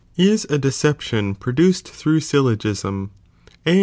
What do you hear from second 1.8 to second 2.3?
through